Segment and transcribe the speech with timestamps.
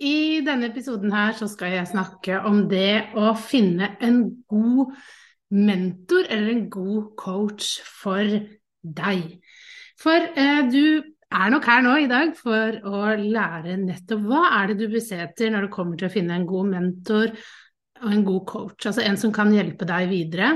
[0.00, 4.92] I denne episoden her så skal jeg snakke om det å finne en god
[5.56, 8.24] mentor eller en god coach for
[8.82, 9.22] deg.
[10.00, 11.02] For eh, du
[11.32, 15.04] er nok her nå i dag for å lære nettopp hva er det du bør
[15.04, 17.32] se etter når det kommer til å finne en god mentor
[18.04, 20.50] og en god coach, altså en som kan hjelpe deg videre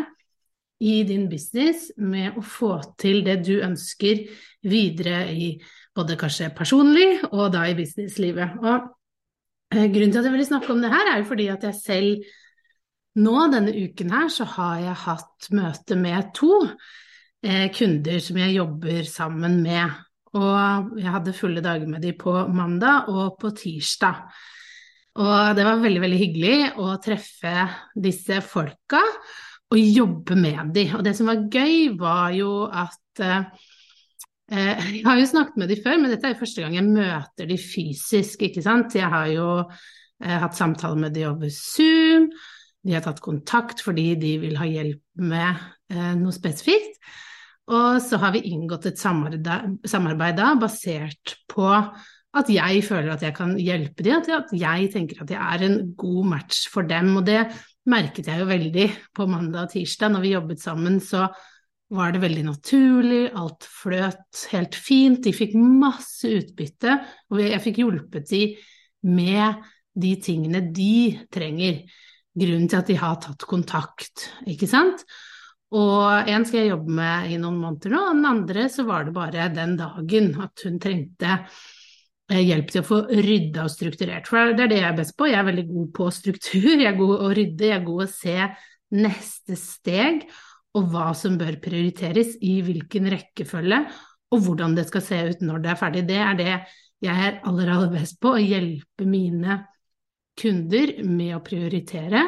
[0.80, 4.26] i din business med å få til det du ønsker
[4.68, 5.54] videre i
[5.96, 8.60] både kanskje personlig og da i businesslivet.
[8.60, 8.88] Og
[9.70, 12.24] Grunnen til at jeg ville snakke om det her, er jo fordi at jeg selv
[13.20, 16.52] nå denne uken her så har jeg hatt møte med to
[17.42, 19.98] eh, kunder som jeg jobber sammen med.
[20.38, 24.26] Og jeg hadde fulle dager med de på mandag og på tirsdag.
[25.20, 27.54] Og det var veldig, veldig hyggelig å treffe
[27.98, 29.02] disse folka
[29.70, 30.86] og jobbe med de.
[30.94, 33.50] Og det som var gøy, var jo at eh,
[34.50, 37.46] Jeg har jo snakket med de før, men dette er jo første gang jeg møter
[37.46, 38.96] de fysisk, ikke sant.
[38.98, 42.26] Jeg har jo eh, hatt samtale med de over Zoom.
[42.82, 45.60] De har tatt kontakt fordi de vil ha hjelp med
[45.92, 46.98] eh, noe spesifikt.
[47.70, 53.34] Og så har vi inngått et samarbeid da, basert på at jeg føler at jeg
[53.34, 57.12] kan hjelpe dem, at jeg tenker at jeg er en god match for dem.
[57.20, 57.44] Og det
[57.90, 60.12] merket jeg jo veldig på mandag og tirsdag.
[60.14, 61.28] Når vi jobbet sammen, så
[61.90, 66.94] var det veldig naturlig, alt fløt helt fint, de fikk masse utbytte,
[67.34, 68.54] og jeg fikk hjulpet dem
[69.10, 69.66] med
[70.00, 71.82] de tingene de trenger.
[72.40, 75.02] Grunnen til at de har tatt kontakt, ikke sant.
[75.74, 79.06] Og en skal jeg jobbe med i noen måneder nå, og den andre så var
[79.06, 81.32] det bare den dagen at hun trengte
[82.30, 84.30] eh, hjelp til å få rydda og strukturert.
[84.30, 86.90] For det er det jeg er best på, jeg er veldig god på struktur, jeg
[86.90, 88.36] er god å rydde, jeg er god å se
[88.90, 90.24] neste steg
[90.78, 93.80] og hva som bør prioriteres i hvilken rekkefølge,
[94.30, 96.06] og hvordan det skal se ut når det er ferdig.
[96.06, 96.52] Det er det
[97.00, 99.62] jeg er aller, aller best på, å hjelpe mine
[100.40, 102.22] kunder med å prioritere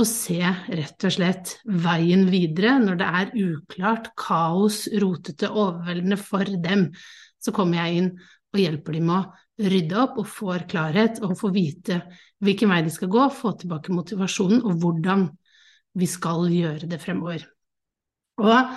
[0.00, 1.54] og se rett og slett
[1.84, 6.88] veien videre når det er uklart, kaos, rotete, overveldende for dem.
[7.40, 8.10] Så kommer jeg inn
[8.50, 12.00] og hjelper dem med å rydde opp og får klarhet og får vite
[12.40, 15.28] hvilken vei de skal gå, få tilbake motivasjonen og hvordan
[16.00, 17.44] vi skal gjøre det fremover.
[18.38, 18.74] Og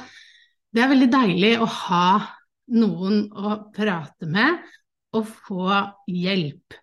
[0.73, 2.07] det er veldig deilig å ha
[2.73, 4.63] noen å prate med
[5.13, 5.67] og få
[6.09, 6.79] hjelp.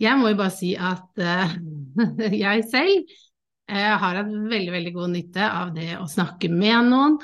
[0.00, 1.52] Jeg må jo bare si at uh,
[2.44, 3.18] jeg selv
[3.70, 7.20] jeg har hatt veldig, veldig god nytte av det å snakke med noen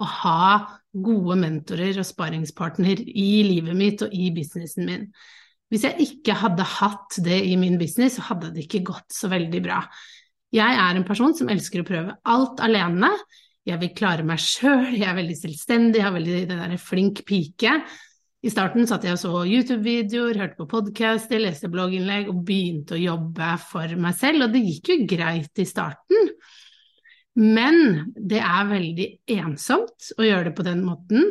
[0.00, 0.44] og ha
[0.90, 5.04] gode mentorer og sparingspartner i livet mitt og i businessen min.
[5.70, 9.28] Hvis jeg ikke hadde hatt det i min business, så hadde det ikke gått så
[9.30, 9.84] veldig bra.
[10.50, 13.12] Jeg er en person som elsker å prøve alt alene.
[13.68, 17.20] Jeg vil klare meg sjøl, jeg er veldig selvstendig, jeg har veldig den derre flink
[17.28, 17.74] pike.
[18.40, 23.02] I starten satt jeg og så YouTube-videoer, hørte på podkast, leste blogginnlegg og begynte å
[23.02, 26.30] jobbe for meg selv, og det gikk jo greit i starten.
[27.36, 31.28] Men det er veldig ensomt å gjøre det på den måten.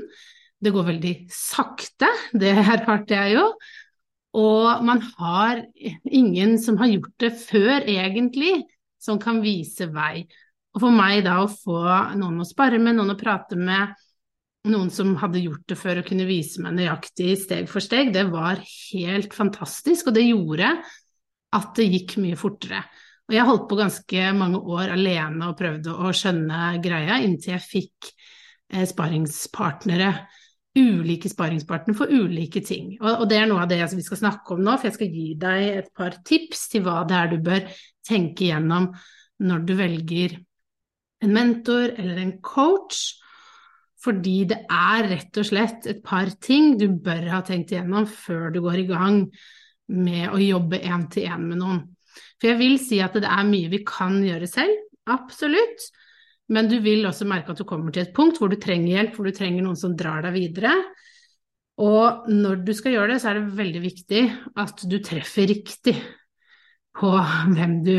[0.62, 3.48] Det går veldig sakte, det erfarte jeg jo.
[4.38, 5.64] Og man har
[6.06, 8.54] ingen som har gjort det før, egentlig,
[9.02, 10.28] som kan vise vei.
[10.76, 11.82] Og for meg da å få
[12.20, 13.96] noen å spare med, noen å prate med,
[14.70, 18.28] noen som hadde gjort det før og kunne vise meg nøyaktig steg for steg, det
[18.30, 20.74] var helt fantastisk, og det gjorde
[21.56, 22.84] at det gikk mye fortere.
[23.30, 27.66] Og jeg holdt på ganske mange år alene og prøvde å skjønne greia, inntil jeg
[27.66, 28.10] fikk
[28.74, 30.12] eh, sparingspartnere,
[30.80, 32.96] ulike sparingspartnere for ulike ting.
[33.02, 35.30] Og, det er noe av det vi skal snakke om nå, for jeg skal gi
[35.40, 37.66] deg et par tips til hva det er du bør
[38.06, 38.92] tenke gjennom
[39.46, 40.38] når du velger
[41.24, 43.20] en mentor eller en coach
[44.00, 48.48] fordi det er rett og slett et par ting du bør ha tenkt igjennom før
[48.54, 49.18] du går i gang
[49.92, 51.82] med å jobbe én til én med noen.
[52.40, 55.90] For jeg vil si at det er mye vi kan gjøre selv, absolutt.
[56.50, 59.18] Men du vil også merke at du kommer til et punkt hvor du trenger hjelp,
[59.18, 60.72] hvor du trenger noen som drar deg videre.
[61.80, 64.24] Og når du skal gjøre det, så er det veldig viktig
[64.64, 65.96] at du treffer riktig
[67.00, 67.12] på
[67.54, 67.96] hvem du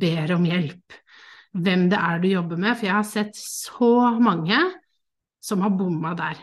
[0.00, 1.03] ber om hjelp.
[1.54, 2.74] Hvem det er du jobber med.
[2.76, 4.58] For jeg har sett så mange
[5.44, 6.42] som har bomma der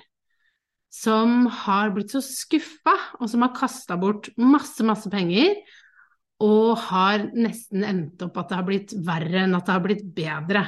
[0.91, 2.93] som har blitt så skuffa,
[3.23, 5.55] og som har kasta bort masse, masse penger,
[6.43, 10.03] og har nesten endt opp at det har blitt verre enn at det har blitt
[10.17, 10.65] bedre.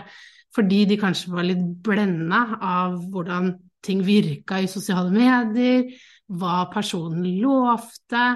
[0.53, 5.89] Fordi de kanskje var litt blenda av hvordan ting virka i sosiale medier,
[6.31, 8.27] hva personen lovte.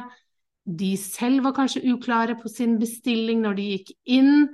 [0.67, 4.49] De selv var kanskje uklare på sin bestilling når de gikk inn,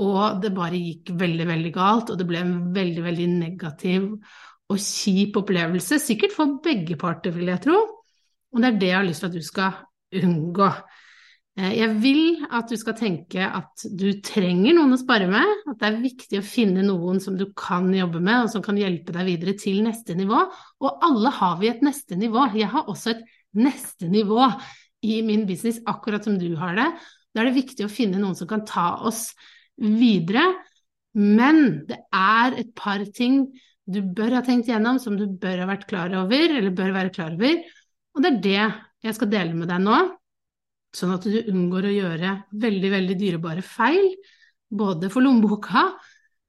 [0.00, 4.08] og det bare gikk veldig, veldig galt, og det ble en veldig, veldig negativ
[4.72, 7.78] og kjip opplevelse, sikkert for begge parter, vil jeg tro.
[8.54, 10.68] Og det er det jeg har lyst til at du skal unngå.
[11.58, 15.78] Eh, jeg vil at du skal tenke at du trenger noen å spare med, at
[15.78, 19.14] det er viktig å finne noen som du kan jobbe med, og som kan hjelpe
[19.14, 20.40] deg videre til neste nivå.
[20.82, 22.48] Og alle har vi et neste nivå.
[22.58, 23.22] Jeg har også et
[23.54, 24.48] neste nivå
[25.04, 26.88] i min business, akkurat som du har det.
[27.34, 29.28] Da er det viktig å finne noen som kan ta oss
[29.80, 30.46] videre.
[31.14, 33.46] Men det er et par ting
[33.84, 37.12] du bør ha tenkt gjennom, som du bør ha vært klar over, eller bør være
[37.14, 37.60] klar over.
[38.14, 38.62] Og det er det
[39.04, 39.98] jeg skal dele med deg nå,
[40.94, 44.14] sånn at du unngår å gjøre veldig, veldig dyrebare feil,
[44.74, 45.84] både for lommeboka,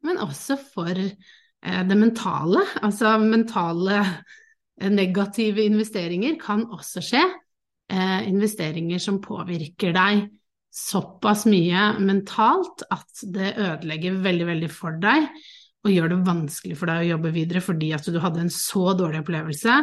[0.06, 2.64] men også for eh, det mentale.
[2.86, 7.26] Altså mentale eh, negative investeringer kan også skje.
[7.92, 10.24] Eh, investeringer som påvirker deg
[10.76, 15.30] såpass mye mentalt at det ødelegger veldig, veldig for deg
[15.86, 18.90] og gjør det vanskelig for deg å jobbe videre fordi at du hadde en så
[18.98, 19.78] dårlig opplevelse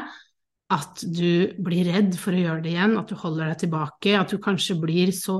[0.72, 4.32] at du blir redd for å gjøre det igjen, at du holder deg tilbake, at
[4.32, 5.38] du kanskje blir så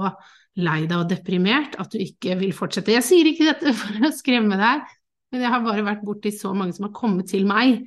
[0.61, 2.93] lei deg og deprimert at du ikke vil fortsette.
[2.93, 4.85] Jeg sier ikke dette for å skremme deg,
[5.33, 7.81] men jeg har bare vært borti så mange som har kommet til meg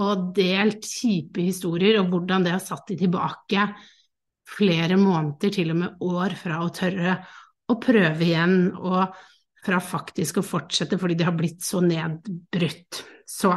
[0.00, 3.66] og delt kjipe historier, og hvordan det har satt de tilbake
[4.50, 7.18] flere måneder, til og med år, fra å tørre
[7.70, 8.72] å prøve igjen.
[8.76, 9.18] og
[9.64, 13.02] fra faktisk å fortsette fordi de har blitt så nedbrutt.
[13.28, 13.52] Så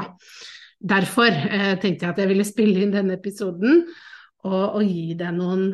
[0.83, 3.85] derfor eh, tenkte jeg at jeg ville spille inn denne episoden
[4.43, 5.69] og, og, gi deg noen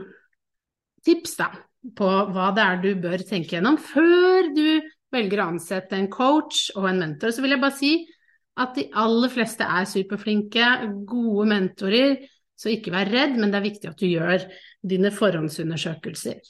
[1.05, 1.49] tips da,
[1.97, 4.67] på hva det er du bør tenke gjennom før du
[5.09, 7.33] velger å ansette en coach og en mentor.
[7.33, 7.93] Så vil jeg bare si
[8.59, 10.67] at de aller fleste er superflinke,
[11.09, 12.19] gode mentorer,
[12.59, 14.43] så ikke vær redd, men det er viktig at du gjør
[14.83, 16.41] dine forhåndsundersøkelser.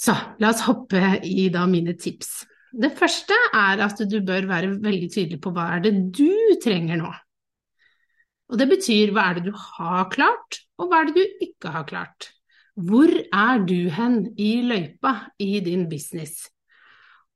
[0.00, 2.40] Så la oss hoppe i da mine tips.
[2.70, 7.00] Det første er at du bør være veldig tydelig på hva er det du trenger
[7.02, 7.10] nå.
[8.50, 11.74] Og det betyr hva er det du har klart, og hva er det du ikke
[11.74, 12.30] har klart.
[12.80, 16.48] Hvor er du hen i løypa i din business?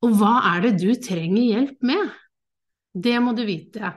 [0.03, 2.15] Og hva er det du trenger hjelp med?
[2.95, 3.93] Det må du vite.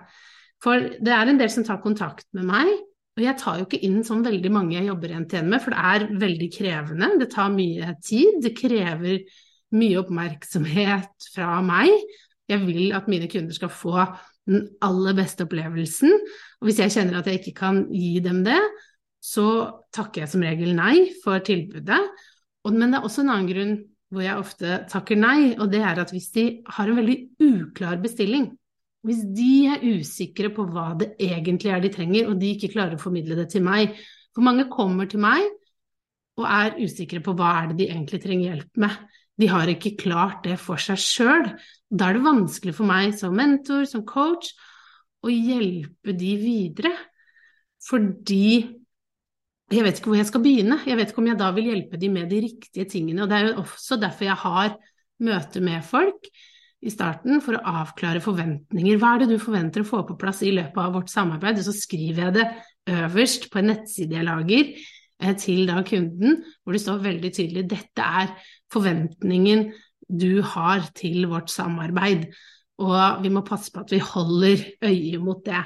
[0.64, 2.70] For det er en del som tar kontakt med meg,
[3.18, 5.74] og jeg tar jo ikke inn sånn veldig mange jeg jobber til en med, for
[5.74, 7.08] det er veldig krevende.
[7.18, 8.38] Det tar mye tid.
[8.46, 9.24] Det krever
[9.74, 11.90] mye oppmerksomhet fra meg.
[12.48, 14.06] Jeg vil at mine kunder skal få
[14.48, 16.14] den aller beste opplevelsen.
[16.62, 18.60] Og hvis jeg kjenner at jeg ikke kan gi dem det,
[19.18, 19.48] så
[19.98, 22.00] takker jeg som regel nei for tilbudet.
[22.70, 23.76] Men det er også en annen grunn
[24.14, 26.46] hvor jeg ofte takker nei, og det er at hvis de
[26.78, 28.52] har en veldig uklar bestilling,
[29.06, 32.98] hvis de er usikre på hva det egentlig er de trenger, og de ikke klarer
[32.98, 33.96] å formidle det til meg
[34.36, 35.46] For mange kommer til meg
[36.38, 38.98] og er usikre på hva er det de egentlig trenger hjelp med.
[39.42, 41.48] De har ikke klart det for seg sjøl.
[41.90, 44.52] Da er det vanskelig for meg som mentor, som coach,
[45.26, 46.92] å hjelpe de videre.
[47.88, 48.50] Fordi
[49.74, 50.78] jeg vet ikke hvor jeg skal begynne.
[50.86, 53.26] Jeg vet ikke om jeg da vil hjelpe de med de riktige tingene.
[53.26, 54.78] Og det er jo også derfor jeg har
[55.26, 56.30] møte med folk
[56.88, 59.00] i starten for å avklare forventninger.
[59.02, 61.60] Hva er det du forventer å få på plass i løpet av vårt samarbeid?
[61.60, 62.48] Og så skriver jeg det
[62.98, 67.66] øverst på en nettside jeg lager eh, til da kunden, hvor det står veldig tydelig
[67.74, 68.32] dette er
[68.74, 69.68] forventningen
[70.08, 72.30] du har til vårt samarbeid.
[72.78, 75.64] Og vi må passe på at vi holder øye mot det.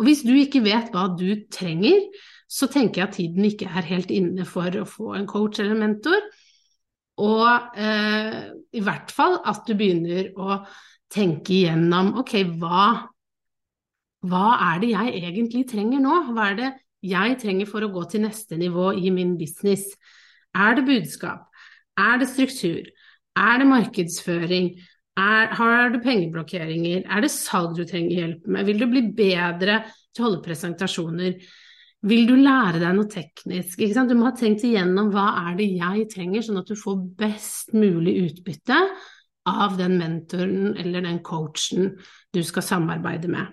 [0.00, 2.08] Og hvis du ikke vet hva du trenger,
[2.48, 5.78] så tenker jeg at tiden ikke er helt inne for å få en coach eller
[5.78, 6.24] mentor.
[7.22, 8.38] Og eh,
[8.74, 10.58] i hvert fall at du begynner å
[11.14, 12.88] tenke igjennom ok, hva,
[14.26, 16.16] hva er det jeg egentlig trenger nå?
[16.34, 16.72] Hva er det
[17.04, 19.86] jeg trenger for å gå til neste nivå i min business?
[20.56, 21.46] Er det budskap?
[22.00, 22.82] Er det struktur?
[23.38, 24.72] Er det markedsføring?
[25.14, 27.04] Er, har du pengeblokkeringer?
[27.06, 28.66] Er det salg du trenger hjelp med?
[28.66, 31.38] Vil du bli bedre til å holde presentasjoner?
[32.04, 33.80] Vil du lære deg noe teknisk?
[33.80, 37.72] Du må ha tenkt igjennom hva er det jeg trenger, sånn at du får best
[37.76, 38.80] mulig utbytte
[39.48, 41.94] av den mentoren eller den coachen
[42.32, 43.48] du skal samarbeide med.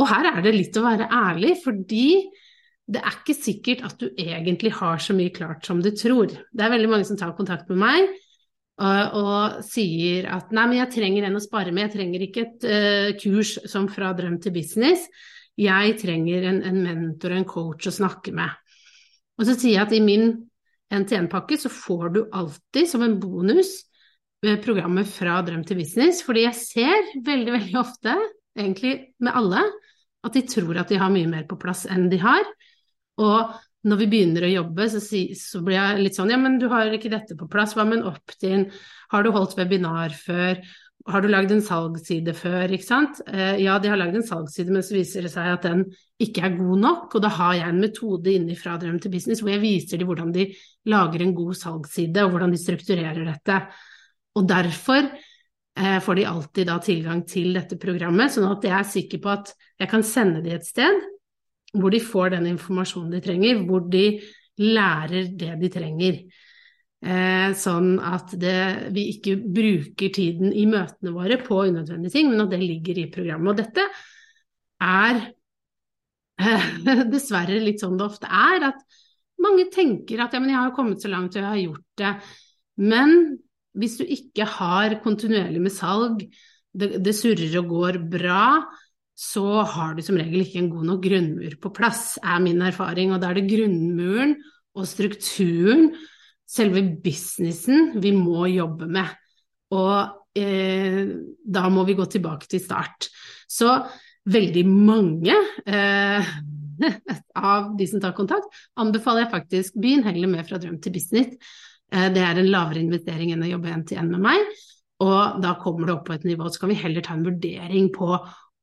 [0.00, 2.06] Og her er det litt å være ærlig, fordi
[2.92, 6.32] det er ikke sikkert at du egentlig har så mye klart som du tror.
[6.32, 8.08] Det er veldig mange som tar kontakt med meg
[8.82, 12.46] og, og sier at nei, men jeg trenger en å spare med, jeg trenger ikke
[12.46, 15.06] et uh, kurs som fra drøm til business,
[15.60, 18.50] jeg trenger en, en mentor en coach å snakke med.
[19.38, 20.30] Og så sier jeg at i min
[20.92, 23.80] NTN-pakke så får du alltid som en bonus
[24.64, 28.16] programmet fra drøm til business, fordi jeg ser veldig, veldig ofte,
[28.58, 29.62] egentlig med alle,
[30.22, 32.42] at de tror at de har mye mer på plass enn de har.
[33.22, 33.54] Og
[33.86, 36.68] når vi begynner å jobbe, så, si, så, blir jeg litt sånn Ja, men du
[36.70, 37.74] har ikke dette på plass.
[37.74, 38.68] Hva med en opt-in?
[39.10, 40.60] Har du holdt webinar før?
[41.10, 42.70] Har du lagd en salgsside før?
[42.76, 43.18] Ikke sant?
[43.26, 45.82] Eh, ja, de har lagd en salgsside, men så viser det seg at den
[46.22, 47.16] ikke er god nok.
[47.16, 50.10] Og da har jeg en metode inni fra Drøm til business hvor jeg viser dem
[50.10, 50.46] hvordan de
[50.92, 53.58] lager en god salgsside, og hvordan de strukturerer dette.
[54.38, 58.92] Og derfor eh, får de alltid da tilgang til dette programmet, sånn at jeg er
[58.94, 61.02] sikker på at jeg kan sende dem et sted
[61.72, 64.06] hvor de får den informasjonen de trenger, hvor de
[64.60, 66.18] lærer det de trenger.
[67.02, 72.44] Eh, sånn at det, vi ikke bruker tiden i møtene våre på unødvendige ting, men
[72.44, 73.50] at det ligger i programmet.
[73.50, 73.86] Og dette
[74.86, 75.18] er
[76.38, 76.68] eh,
[77.14, 79.00] dessverre litt sånn det ofte er, at
[79.42, 82.12] mange tenker at ja, men jeg har kommet så langt og jeg har gjort det.
[82.86, 83.16] Men
[83.82, 86.22] hvis du ikke har kontinuerlig med salg,
[86.72, 88.44] det, det surrer og går bra,
[89.18, 93.10] så har du som regel ikke en god nok grunnmur på plass, er min erfaring.
[93.10, 94.38] Og da er det grunnmuren
[94.78, 95.90] og strukturen,
[96.48, 99.08] selve businessen, vi må jobbe med.
[99.72, 101.04] Og eh,
[101.42, 103.08] da må vi gå tilbake til start.
[103.48, 103.72] Så
[104.32, 105.34] veldig mange
[105.66, 106.32] eh,
[107.52, 108.48] av de som tar kontakt,
[108.80, 111.34] anbefaler jeg faktisk begynn heller med fra drøm til business.
[111.92, 114.62] Eh, det er en lavere investering enn å jobbe én til én med meg.
[115.02, 117.90] Og da kommer det opp på et nivå, så kan vi heller ta en vurdering
[117.94, 118.12] på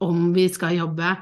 [0.05, 1.17] om vi skal jobbe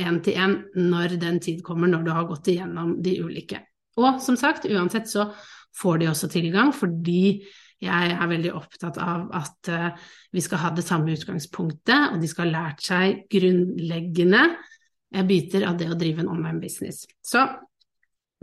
[0.00, 3.60] én til én når den tid kommer, når du har gått igjennom de ulike.
[4.00, 5.30] Og som sagt, uansett så
[5.76, 7.44] får de også tilgang, fordi
[7.84, 9.88] jeg er veldig opptatt av at uh,
[10.32, 15.66] vi skal ha det samme utgangspunktet, og de skal ha lært seg grunnleggende eh, biter
[15.68, 17.04] av det å drive en online business.
[17.20, 17.44] Så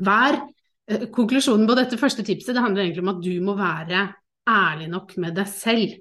[0.06, 4.06] vær uh, Konklusjonen på dette første tipset det handler egentlig om at du må være
[4.50, 6.00] ærlig nok med deg selv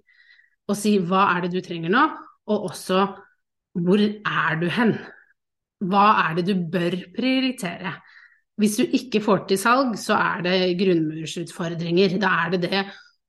[0.69, 2.05] og si hva er det du trenger nå,
[2.53, 3.07] og også
[3.83, 4.97] hvor er du hen?
[5.89, 7.95] Hva er det du bør prioritere?
[8.61, 12.19] Hvis du ikke får til salg, så er det grunnmursutfordringer.
[12.21, 12.83] Da er det det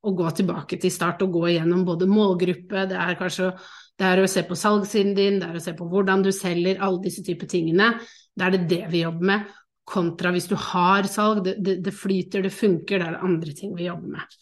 [0.03, 3.53] å gå tilbake til start og gå igjennom både målgruppe, det er kanskje
[3.99, 6.81] det er å se på salgssiden din, det er å se på hvordan du selger,
[6.81, 7.93] alle disse typer tingene.
[8.35, 9.51] Da er det det vi jobber med,
[9.87, 13.55] kontra hvis du har salg, det, det, det flyter, det funker, det er det andre
[13.55, 14.37] ting vi jobber med.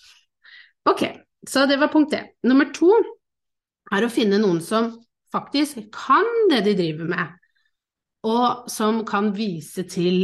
[0.89, 1.03] Ok,
[1.47, 2.31] så det var punkt én.
[2.47, 2.89] Nummer to
[3.91, 4.93] er å finne noen som
[5.33, 7.35] faktisk kan det de driver med,
[8.27, 10.23] og som kan vise til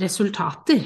[0.00, 0.82] resultater.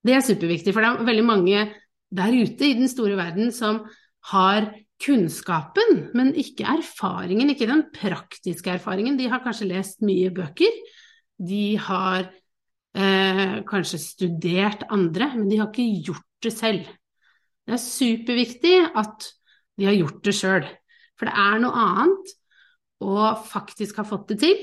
[0.00, 1.64] Det er superviktig, for det er veldig mange
[2.10, 3.84] der ute i den store verden som
[4.32, 9.16] har kunnskapen, men ikke erfaringen, ikke den praktiske erfaringen.
[9.18, 10.74] De har kanskje lest mye bøker,
[11.40, 16.90] de har eh, kanskje studert andre, men de har ikke gjort det selv.
[17.64, 19.30] Det er superviktig at
[19.80, 20.68] de har gjort det sjøl,
[21.16, 22.36] for det er noe annet
[23.00, 24.60] å faktisk ha fått det til,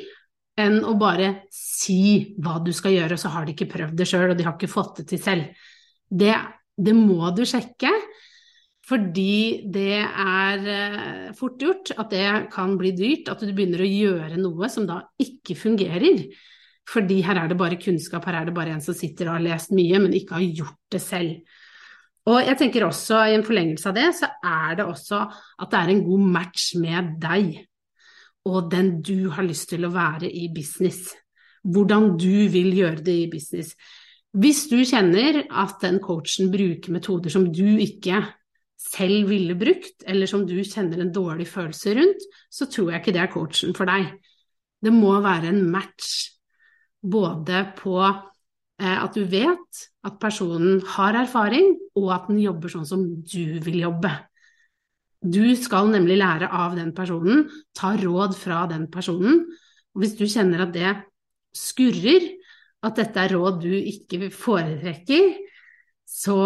[0.57, 4.07] enn å bare si hva du skal gjøre, og så har de ikke prøvd det
[4.09, 5.67] sjøl, og de har ikke fått det til selv.
[6.07, 6.33] Det,
[6.73, 7.91] det må du sjekke,
[8.87, 13.89] fordi det er eh, fort gjort at det kan bli dyrt, at du begynner å
[13.89, 16.23] gjøre noe som da ikke fungerer.
[16.87, 19.47] Fordi her er det bare kunnskap, her er det bare en som sitter og har
[19.49, 21.57] lest mye, men ikke har gjort det selv.
[22.27, 25.81] Og jeg tenker også, i en forlengelse av det, så er det også at det
[25.81, 27.53] er en god match med deg
[28.47, 31.11] og den du har lyst til å være i business.
[31.67, 33.73] Hvordan du vil gjøre det i business.
[34.37, 38.21] Hvis du kjenner at den coachen bruker metoder som du ikke
[38.77, 43.15] selv ville brukt, eller som du kjenner en dårlig følelse rundt, så tror jeg ikke
[43.15, 44.11] det er coachen for deg.
[44.83, 46.37] Det må være en match
[47.01, 52.87] både på eh, at du vet at personen har erfaring, og at den jobber sånn
[52.87, 54.11] som du vil jobbe.
[55.21, 59.45] Du skal nemlig lære av den personen, ta råd fra den personen.
[59.95, 60.93] Og hvis du kjenner at det
[61.57, 62.27] skurrer,
[62.85, 65.31] at dette er råd du ikke foretrekker,
[66.07, 66.37] så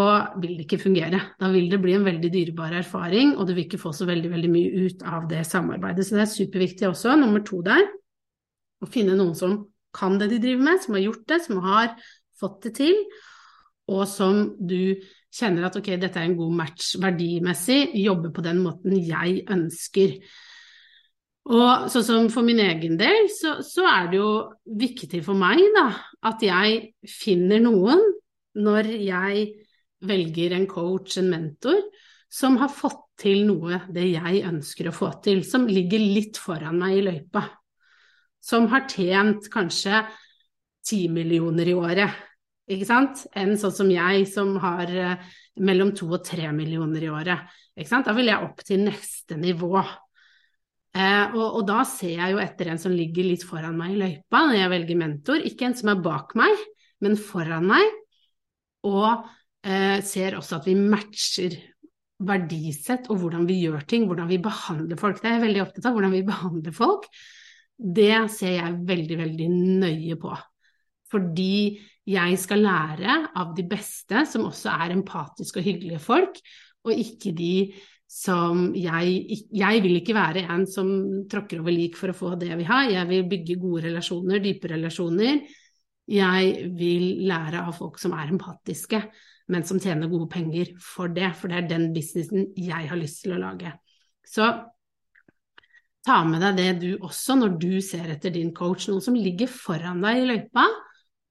[0.41, 1.19] vil det ikke fungere.
[1.39, 4.31] Da vil det bli en veldig dyrebar erfaring, og du vil ikke få så veldig,
[4.31, 6.07] veldig mye ut av det samarbeidet.
[6.07, 7.83] Så det er superviktig også, nummer to der,
[8.81, 9.59] å finne noen som
[9.93, 11.91] kan det de driver med, som har gjort det, som har
[12.41, 12.97] fått det til,
[13.91, 14.95] og som du
[15.31, 20.17] kjenner at ok, dette er en god match verdimessig, jobbe på den måten jeg ønsker.
[21.51, 24.31] Og sånn som for min egen del, så, så, er det jo
[24.77, 25.87] viktig for meg da,
[26.29, 28.03] at jeg finner noen
[28.61, 29.47] når jeg
[30.05, 31.79] velger en coach, en mentor,
[32.31, 36.79] som har fått til noe det jeg ønsker å få til, som ligger litt foran
[36.79, 37.43] meg i løypa.
[38.41, 40.03] Som har tjent kanskje
[40.85, 42.21] ti millioner i året,
[42.71, 47.11] ikke sant, enn sånn som jeg, som har eh, mellom to og tre millioner i
[47.11, 47.51] året.
[47.75, 48.07] Ikke sant?
[48.07, 49.75] Da vil jeg opp til neste nivå.
[50.91, 53.99] Eh, og, og, da ser jeg jo etter en som ligger litt foran meg i
[54.01, 56.65] løypa når jeg velger mentor, ikke en som er bak meg,
[57.01, 57.99] men foran meg,
[58.87, 59.23] og
[59.63, 61.55] eh, ser også at vi matcher
[62.21, 65.21] verdisett og hvordan vi gjør ting, hvordan vi behandler folk.
[65.21, 67.07] Det er jeg veldig opptatt av, hvordan vi behandler folk.
[67.81, 69.47] Det ser jeg veldig, veldig
[69.81, 70.35] nøye på.
[71.11, 71.53] Fordi
[72.09, 76.39] jeg skal lære av de beste, som også er empatiske og hyggelige folk,
[76.85, 77.55] og ikke de
[78.11, 80.89] som jeg Jeg vil ikke være en som
[81.31, 82.81] tråkker over lik for å få det jeg vil ha.
[82.89, 85.39] Jeg vil bygge gode relasjoner, dype relasjoner.
[86.11, 88.99] Jeg vil lære av folk som er empatiske,
[89.47, 91.31] men som tjener gode penger for det.
[91.39, 93.71] For det er den businessen jeg har lyst til å lage.
[94.27, 94.49] Så
[96.03, 98.89] ta med deg det du også når du ser etter din coach.
[98.89, 100.67] Noen som ligger foran deg i løypa,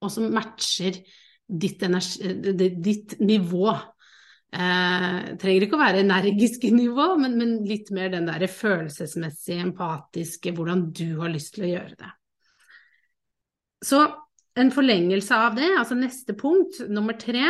[0.01, 0.97] og som matcher
[1.51, 2.33] ditt, energi,
[2.81, 3.73] ditt nivå
[4.51, 10.51] Eh, trenger ikke å være energisk nivå, men, men litt mer den der følelsesmessige, empatiske,
[10.57, 12.09] hvordan du har lyst til å gjøre det.
[13.87, 14.01] Så
[14.59, 17.45] en forlengelse av det, altså neste punkt, nummer tre,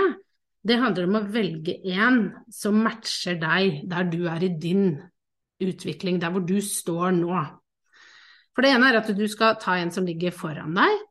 [0.62, 4.92] det handler om å velge en som matcher deg der du er i din
[5.62, 7.34] utvikling, der hvor du står nå.
[8.54, 11.02] For det ene er at du skal ta en som ligger foran deg,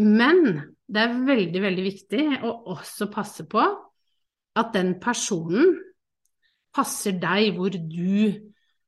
[0.00, 0.44] men
[0.90, 3.62] det er veldig, veldig viktig å også passe på
[4.58, 5.76] at den personen
[6.74, 8.32] passer deg hvor du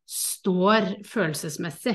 [0.08, 1.94] står følelsesmessig.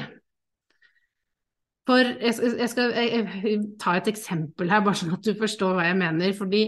[1.88, 5.86] For jeg skal, jeg jeg, ta et eksempel her, bare sånn at du forstår hva
[5.88, 6.34] jeg mener.
[6.36, 6.64] Fordi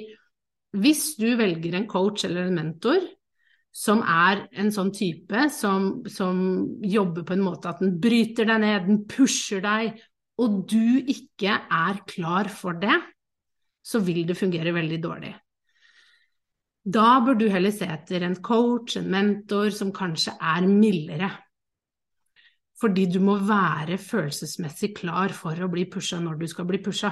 [0.79, 3.03] hvis du velger en coach eller en mentor
[3.75, 6.39] som er en sånn type som, som
[6.81, 9.99] jobber på en måte at den bryter deg ned, den pusher deg,
[10.39, 12.95] og du ikke er klar for det,
[13.83, 15.33] så vil det fungere veldig dårlig.
[16.89, 21.29] Da bør du heller se etter en coach, en mentor, som kanskje er mildere.
[22.79, 27.11] Fordi du må være følelsesmessig klar for å bli pusha når du skal bli pusha.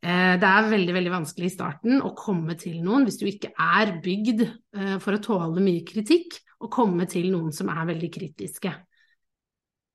[0.00, 3.50] Eh, det er veldig veldig vanskelig i starten å komme til noen hvis du ikke
[3.52, 8.10] er bygd eh, for å tåle mye kritikk, å komme til noen som er veldig
[8.14, 8.72] kritiske.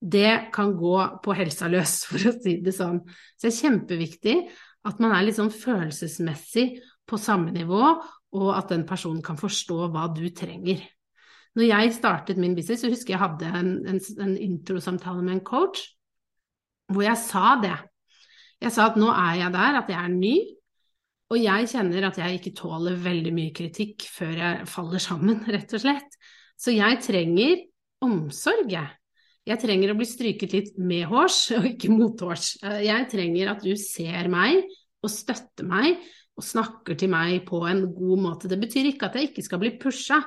[0.03, 2.99] Det kan gå på helsa løs, for å si det sånn.
[3.37, 4.37] Så det er kjempeviktig
[4.83, 6.67] at man er litt sånn følelsesmessig
[7.07, 7.83] på samme nivå,
[8.33, 10.81] og at den personen kan forstå hva du trenger.
[11.53, 15.45] Når jeg startet min business, så husker jeg hadde en, en, en introsamtale med en
[15.45, 15.83] coach
[16.91, 17.75] hvor jeg sa det.
[18.63, 20.33] Jeg sa at nå er jeg der, at jeg er ny,
[21.33, 25.71] og jeg kjenner at jeg ikke tåler veldig mye kritikk før jeg faller sammen, rett
[25.73, 26.19] og slett.
[26.59, 27.63] Så jeg trenger
[28.03, 28.89] omsorg, jeg.
[29.43, 32.55] Jeg trenger å bli stryket litt med hårs, og ikke mot hårs.
[32.61, 34.63] Jeg trenger at du ser meg
[35.03, 35.99] og støtter meg
[36.33, 38.49] og snakker til meg på en god måte.
[38.49, 40.21] Det betyr ikke at jeg ikke skal bli pusha,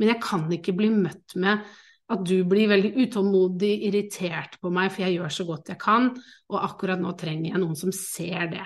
[0.00, 1.66] men jeg kan ikke bli møtt med
[2.10, 6.08] at du blir veldig utålmodig, irritert på meg, for jeg gjør så godt jeg kan,
[6.50, 8.64] og akkurat nå trenger jeg noen som ser det.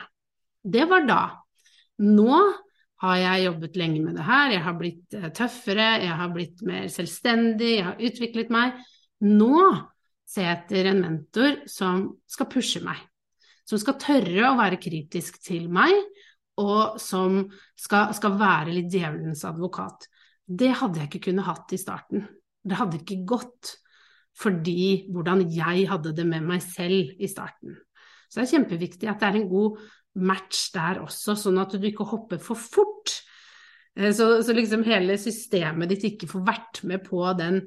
[0.65, 1.23] Det var da.
[2.05, 2.39] Nå
[3.05, 6.63] har jeg jobbet lenge med det her, jeg har blitt eh, tøffere, jeg har blitt
[6.65, 8.79] mer selvstendig, jeg har utviklet meg.
[9.29, 9.59] Nå
[10.43, 12.99] jeg etter en mentor som skal pushe meg,
[13.69, 15.95] som skal tørre å være kritisk til meg,
[16.61, 17.41] og som
[17.79, 20.07] skal, skal være litt djevelens advokat.
[20.45, 22.27] Det hadde jeg ikke kunnet hatt i starten.
[22.65, 23.75] Det hadde ikke gått
[24.35, 27.77] fordi hvordan jeg hadde det med meg selv i starten.
[28.27, 29.79] Så det er kjempeviktig at det er en god
[30.27, 33.15] match der også, sånn at du ikke hopper for fort.
[33.95, 37.63] Eh, så, så liksom hele systemet ditt ikke får vært med på den,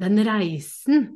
[0.00, 1.08] den reisen.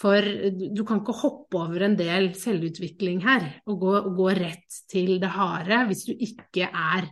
[0.00, 0.24] For
[0.72, 5.18] du kan ikke hoppe over en del selvutvikling her og gå, og gå rett til
[5.22, 7.10] det harde hvis du ikke er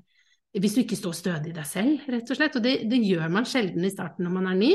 [0.59, 2.57] hvis du ikke står stødig i deg selv, rett og slett.
[2.59, 4.71] Og det, det, gjør man sjelden i starten når man er ny.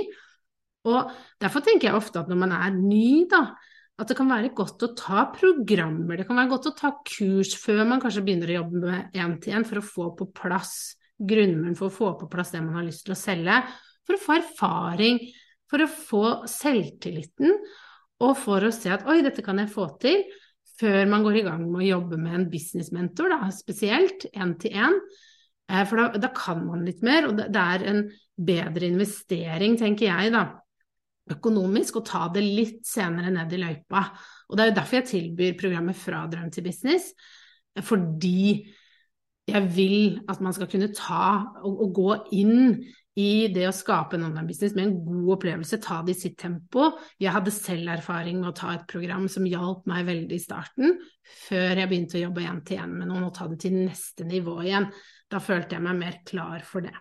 [0.88, 1.10] Og
[1.42, 3.42] derfor tenker jeg ofte at når man er ny, da,
[4.00, 7.56] at det kan være godt å ta programmer, det kan være godt å ta kurs
[7.60, 10.76] før man kanskje begynner å jobbe med én-til-én for å få på plass
[11.16, 13.62] grunnmuren, for å få på plass det man har lyst til å selge,
[14.06, 15.20] for å få erfaring,
[15.72, 17.56] for å få selvtilliten
[18.24, 20.24] og for å se at oi, dette kan jeg få til,
[20.80, 24.76] før man går i gang med å jobbe med en businessmentor, da, spesielt én til
[24.76, 25.00] én.
[25.90, 28.02] For da, da, kan man litt mer, og det, det er en
[28.36, 30.44] bedre investering, tenker jeg, da,
[31.34, 34.04] økonomisk, å ta det litt senere ned i løypa.
[34.50, 37.10] Og det er jo derfor jeg tilbyr programmet Fra drøm til business,
[37.84, 38.68] fordi
[39.46, 41.26] jeg vil at man skal kunne ta
[41.64, 46.02] og, og gå inn i det å skape en online-business med en god opplevelse, ta
[46.04, 46.90] det i sitt tempo.
[47.22, 50.98] Jeg hadde selv erfaring med å ta et program som hjalp meg veldig i starten,
[51.46, 54.28] før jeg begynte å jobbe én til én med noen og ta det til neste
[54.28, 54.90] nivå igjen.
[55.32, 56.96] Da følte jeg meg mer klar for det.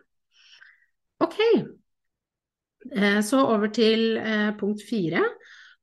[1.25, 1.41] Ok,
[2.95, 5.25] eh, så over til eh, punkt fire.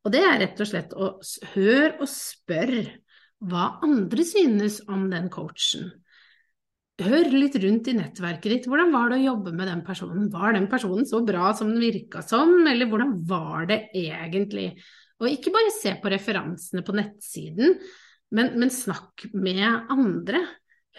[0.02, 1.12] Og det er rett og slett å
[1.54, 2.86] høre og spørre
[3.52, 5.92] hva andre synes om den coachen.
[7.02, 8.68] Hør litt rundt i nettverket ditt.
[8.70, 10.28] Hvordan var det å jobbe med den personen?
[10.34, 14.72] Var den personen så bra som den virka som, eller hvordan var det egentlig?
[15.22, 17.78] Og ikke bare se på referansene på nettsiden,
[18.36, 20.44] men, men snakk med andre.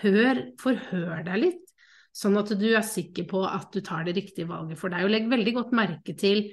[0.02, 1.64] Hør, forhør deg litt,
[2.16, 5.04] sånn at du er sikker på at du tar det riktige valget for deg.
[5.04, 6.46] Og legg veldig godt merke til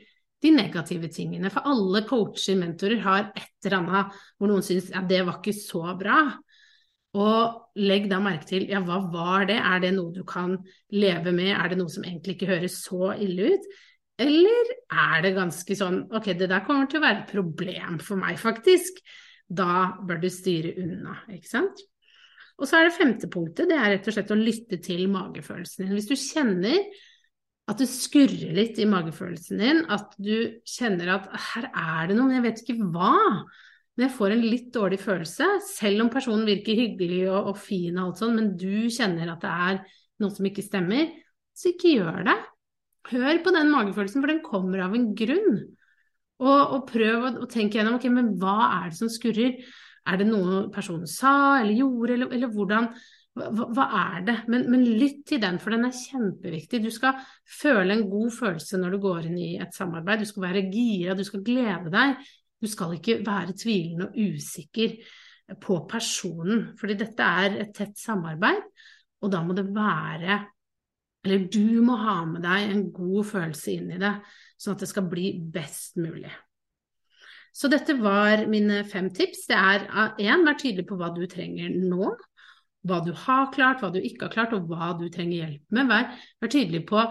[0.44, 5.02] de negative tingene, for alle coacher, mentorer, har et eller annet hvor noen syns ja,
[5.08, 6.20] det var ikke så bra.
[7.18, 10.58] Og legg da merke til ja, hva var det, er det noe du kan
[10.94, 13.70] leve med, er det noe som egentlig ikke høres så ille ut?
[14.20, 18.20] Eller er det ganske sånn ok, det der kommer til å være et problem for
[18.20, 19.00] meg, faktisk.
[19.50, 21.82] Da bør du styre unna, ikke sant.
[22.60, 25.86] Og så er det femte punktet, det er rett og slett å lytte til magefølelsen
[25.86, 25.96] din.
[25.96, 26.84] Hvis du kjenner
[27.70, 32.28] at det skurrer litt i magefølelsen din, at du kjenner at her er det noe,
[32.28, 33.16] men jeg vet ikke hva
[34.00, 37.98] men jeg får en litt dårlig følelse, selv om personen virker hyggelig og, og fin
[37.98, 39.82] og alt sånt, men du kjenner at det er
[40.24, 41.10] noe som ikke stemmer,
[41.52, 42.38] så ikke gjør det.
[43.12, 45.60] Hør på den magefølelsen, for den kommer av en grunn.
[46.40, 49.60] Og, og prøv å, tenke gjennom ok, men hva er det som skurrer.
[50.08, 52.94] Er det noe personen sa eller gjorde, eller, eller hvordan
[53.36, 53.86] hva, hva,
[54.16, 54.38] er det?
[54.48, 56.80] Men, men, lytt til den, for den er kjempeviktig.
[56.88, 57.20] Du skal
[57.60, 60.24] føle en god følelse når du går inn i et samarbeid.
[60.24, 62.32] Du skal være gira, du skal glede deg.
[62.60, 64.98] Du skal ikke være tvilende og usikker
[65.62, 68.62] på personen, fordi dette er et tett samarbeid,
[69.24, 70.46] og da må det være
[71.26, 74.14] Eller du må ha med deg en god følelse inn i det,
[74.56, 76.32] sånn at det skal bli best mulig.
[77.52, 79.42] Så dette var mine fem tips.
[79.50, 79.84] Det er
[80.16, 82.14] én, vær tydelig på hva du trenger nå.
[82.88, 85.90] Hva du har klart, hva du ikke har klart, og hva du trenger hjelp med.
[85.92, 86.08] Vær,
[86.40, 87.04] vær tydelig på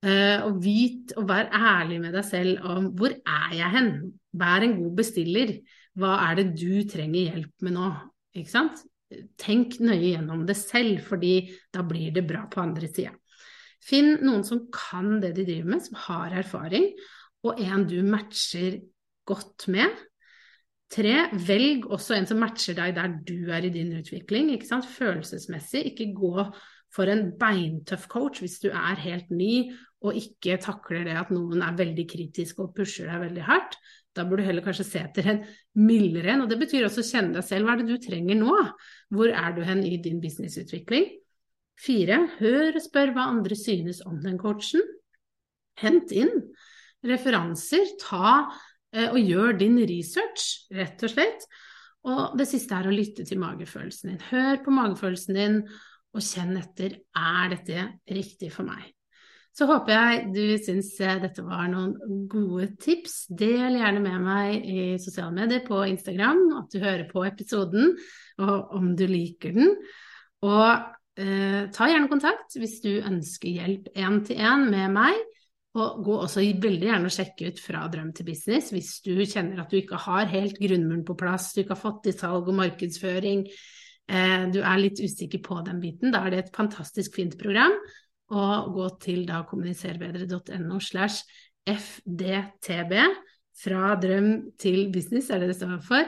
[0.00, 3.90] og vit og vær ærlig med deg selv om hvor er jeg hen?
[4.32, 5.52] Vær en god bestiller.
[5.98, 7.90] Hva er det du trenger hjelp med nå?
[8.40, 8.84] Ikke sant?
[9.40, 13.12] Tenk nøye gjennom det selv, fordi da blir det bra på andre sida.
[13.82, 16.86] Finn noen som kan det de driver med, som har erfaring,
[17.46, 18.78] og en du matcher
[19.28, 19.96] godt med.
[20.90, 21.14] Tre,
[21.46, 24.88] velg også en som matcher deg der du er i din utvikling, ikke sant?
[24.90, 25.84] følelsesmessig.
[25.92, 26.46] Ikke gå
[26.94, 31.62] for en beintøff coach hvis du er helt ny og ikke takler det at noen
[31.62, 33.76] er veldig kritisk og pusher deg veldig hardt.
[34.16, 35.42] Da burde du heller kanskje se etter en
[35.78, 36.44] mildere en.
[36.44, 37.68] Og det betyr også å kjenne deg selv.
[37.68, 38.54] Hva er det du trenger nå?
[39.12, 41.06] Hvor er du hen i din businessutvikling?
[41.80, 44.82] Fire, hør og spør hva andre synes om den coachen.
[45.80, 46.32] Hent inn
[47.06, 47.94] referanser.
[48.00, 48.32] Ta
[48.96, 51.46] eh, og gjør din research, rett og slett.
[52.08, 54.20] Og det siste er å lytte til magefølelsen din.
[54.30, 55.62] Hør på magefølelsen din,
[56.14, 58.88] og kjenn etter er dette riktig for meg.
[59.56, 63.24] Så håper jeg du syns eh, dette var noen gode tips.
[63.34, 67.96] Del gjerne med meg i sosiale medier på Instagram at du hører på episoden,
[68.40, 69.74] og om du liker den.
[70.46, 70.70] Og
[71.18, 75.18] eh, ta gjerne kontakt hvis du ønsker hjelp én til én med meg.
[75.78, 79.60] Og gå også veldig gjerne og sjekke ut fra drøm til business hvis du kjenner
[79.62, 82.56] at du ikke har helt grunnmuren på plass, du ikke har fått i salg og
[82.58, 83.44] markedsføring,
[84.10, 86.12] eh, du er litt usikker på den biten.
[86.12, 87.74] Da er det et fantastisk fint program
[88.30, 91.24] og gå til da kommuniserbedre.no slash
[91.66, 92.94] fdtb.
[93.60, 96.04] Fra drøm til business er det det står for.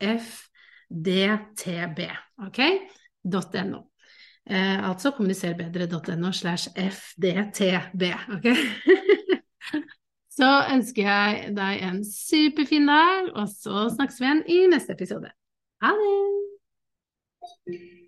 [0.00, 2.00] fdtb,
[2.46, 2.60] ok?
[3.26, 3.80] .no.
[4.46, 8.02] Eh, altså kommuniserbedre.no slash fdtb,
[8.36, 8.46] ok?
[10.38, 15.32] så ønsker jeg deg en superfin dag, og så snakkes vi igjen i neste episode.
[15.82, 16.55] Ha det!
[17.46, 18.05] Thank you.